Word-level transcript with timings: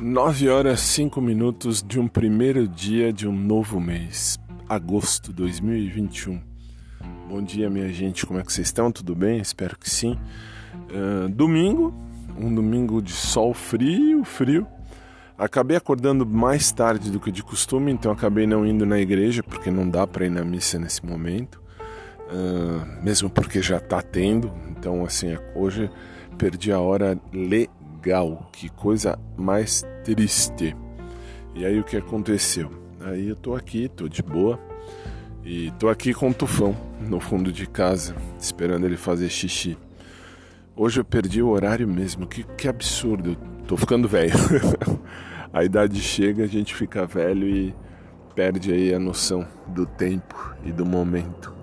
9 0.00 0.48
horas 0.48 0.80
5 0.80 1.20
minutos 1.20 1.80
de 1.80 2.00
um 2.00 2.08
primeiro 2.08 2.66
dia 2.66 3.12
de 3.12 3.28
um 3.28 3.32
novo 3.32 3.80
mês, 3.80 4.38
agosto 4.68 5.32
2021. 5.32 6.40
Bom 7.28 7.40
dia, 7.40 7.70
minha 7.70 7.88
gente, 7.92 8.26
como 8.26 8.40
é 8.40 8.42
que 8.42 8.52
vocês 8.52 8.66
estão? 8.66 8.90
Tudo 8.90 9.14
bem? 9.14 9.38
Espero 9.38 9.78
que 9.78 9.88
sim. 9.88 10.18
Uh, 10.90 11.28
domingo, 11.28 11.94
um 12.36 12.52
domingo 12.52 13.00
de 13.00 13.12
sol 13.12 13.54
frio, 13.54 14.24
frio. 14.24 14.66
Acabei 15.38 15.76
acordando 15.76 16.26
mais 16.26 16.72
tarde 16.72 17.10
do 17.10 17.20
que 17.20 17.30
de 17.30 17.44
costume, 17.44 17.92
então 17.92 18.10
acabei 18.10 18.48
não 18.48 18.66
indo 18.66 18.84
na 18.84 18.98
igreja, 18.98 19.44
porque 19.44 19.70
não 19.70 19.88
dá 19.88 20.06
para 20.08 20.26
ir 20.26 20.30
na 20.30 20.44
missa 20.44 20.76
nesse 20.76 21.06
momento, 21.06 21.62
uh, 22.32 23.02
mesmo 23.02 23.30
porque 23.30 23.62
já 23.62 23.78
tá 23.78 24.02
tendo. 24.02 24.52
Então, 24.70 25.04
assim, 25.04 25.38
hoje 25.54 25.88
perdi 26.36 26.72
a 26.72 26.80
hora 26.80 27.16
legal 27.32 27.83
legal, 28.04 28.50
que 28.52 28.68
coisa 28.68 29.18
mais 29.34 29.82
triste. 30.04 30.76
E 31.54 31.64
aí 31.64 31.80
o 31.80 31.84
que 31.84 31.96
aconteceu? 31.96 32.70
Aí 33.00 33.28
eu 33.28 33.36
tô 33.36 33.54
aqui, 33.54 33.88
tô 33.88 34.08
de 34.08 34.22
boa, 34.22 34.58
e 35.42 35.70
tô 35.78 35.88
aqui 35.88 36.12
com 36.12 36.28
o 36.28 36.34
Tufão 36.34 36.76
no 37.00 37.18
fundo 37.18 37.50
de 37.50 37.66
casa, 37.66 38.14
esperando 38.38 38.84
ele 38.84 38.98
fazer 38.98 39.30
xixi. 39.30 39.78
Hoje 40.76 41.00
eu 41.00 41.04
perdi 41.04 41.40
o 41.40 41.48
horário 41.48 41.88
mesmo, 41.88 42.26
que, 42.26 42.44
que 42.44 42.68
absurdo, 42.68 43.36
tô 43.66 43.76
ficando 43.76 44.06
velho. 44.06 44.34
a 45.50 45.64
idade 45.64 45.98
chega, 46.00 46.44
a 46.44 46.48
gente 46.48 46.74
fica 46.74 47.06
velho 47.06 47.48
e 47.48 47.74
perde 48.34 48.70
aí 48.70 48.92
a 48.92 48.98
noção 48.98 49.46
do 49.68 49.86
tempo 49.86 50.54
e 50.62 50.72
do 50.72 50.84
momento. 50.84 51.54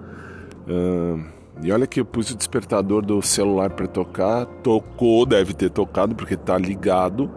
E 1.64 1.72
olha 1.72 1.86
que 1.86 2.00
eu 2.00 2.06
pus 2.06 2.32
o 2.32 2.38
despertador 2.38 3.06
do 3.06 3.22
celular 3.22 3.72
para 3.72 3.88
tocar, 3.88 4.46
tocou, 4.46 5.26
deve 5.26 5.54
ter 5.54 5.70
tocado 5.70 6.16
porque 6.16 6.36
tá 6.36 6.58
ligado. 6.58 7.30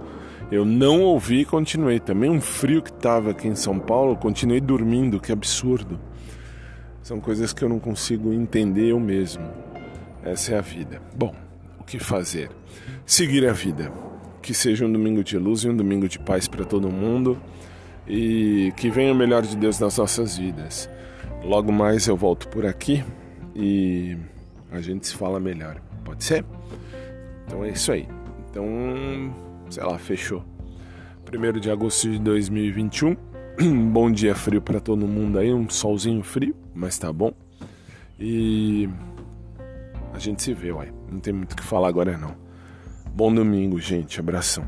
Eu 0.50 0.64
não 0.64 1.02
ouvi 1.02 1.40
e 1.40 1.44
continuei. 1.44 1.98
Também 1.98 2.30
um 2.30 2.40
frio 2.40 2.80
que 2.80 2.92
tava 2.92 3.30
aqui 3.30 3.48
em 3.48 3.54
São 3.54 3.78
Paulo, 3.78 4.16
continuei 4.16 4.60
dormindo, 4.60 5.20
que 5.20 5.32
absurdo. 5.32 5.98
São 7.02 7.20
coisas 7.20 7.52
que 7.52 7.62
eu 7.62 7.68
não 7.68 7.78
consigo 7.78 8.32
entender 8.32 8.90
eu 8.90 9.00
mesmo. 9.00 9.46
Essa 10.22 10.54
é 10.54 10.58
a 10.58 10.62
vida. 10.62 11.02
Bom, 11.14 11.34
o 11.78 11.84
que 11.84 11.98
fazer? 11.98 12.50
Seguir 13.04 13.46
a 13.46 13.52
vida. 13.52 13.92
Que 14.40 14.54
seja 14.54 14.86
um 14.86 14.92
domingo 14.92 15.22
de 15.22 15.36
luz 15.36 15.64
e 15.64 15.68
um 15.68 15.76
domingo 15.76 16.08
de 16.08 16.18
paz 16.18 16.48
para 16.48 16.64
todo 16.64 16.90
mundo 16.90 17.38
e 18.06 18.72
que 18.76 18.90
venha 18.90 19.12
o 19.12 19.16
melhor 19.16 19.42
de 19.42 19.56
Deus 19.56 19.78
nas 19.78 19.98
nossas 19.98 20.38
vidas. 20.38 20.88
Logo 21.42 21.70
mais 21.72 22.06
eu 22.06 22.16
volto 22.16 22.48
por 22.48 22.64
aqui 22.64 23.04
e 23.54 24.16
a 24.70 24.80
gente 24.80 25.06
se 25.06 25.14
fala 25.14 25.38
melhor. 25.38 25.80
Pode 26.04 26.24
ser? 26.24 26.44
Então 27.46 27.64
é 27.64 27.70
isso 27.70 27.92
aí. 27.92 28.08
Então, 28.50 28.66
sei 29.70 29.84
lá, 29.84 29.98
fechou. 29.98 30.44
1 31.32 31.60
de 31.60 31.70
agosto 31.70 32.10
de 32.10 32.18
2021. 32.18 33.16
bom 33.92 34.10
dia 34.10 34.34
frio 34.34 34.60
para 34.60 34.80
todo 34.80 35.06
mundo 35.06 35.38
aí, 35.38 35.52
um 35.52 35.68
solzinho 35.68 36.22
frio, 36.22 36.54
mas 36.74 36.98
tá 36.98 37.12
bom. 37.12 37.32
E 38.18 38.88
a 40.12 40.18
gente 40.18 40.42
se 40.42 40.52
vê, 40.54 40.72
uai. 40.72 40.92
Não 41.10 41.20
tem 41.20 41.32
muito 41.32 41.52
o 41.52 41.56
que 41.56 41.62
falar 41.62 41.88
agora 41.88 42.16
não. 42.16 42.34
Bom 43.14 43.32
domingo, 43.32 43.78
gente. 43.78 44.18
Abração. 44.18 44.64